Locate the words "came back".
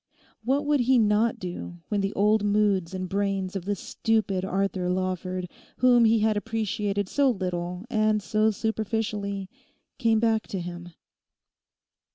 9.99-10.47